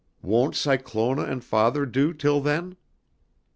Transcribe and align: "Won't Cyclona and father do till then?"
"Won't 0.23 0.55
Cyclona 0.55 1.25
and 1.25 1.43
father 1.43 1.85
do 1.85 2.11
till 2.11 2.41
then?" 2.41 2.75